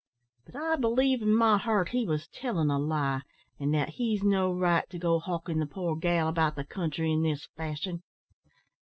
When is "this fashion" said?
7.21-8.01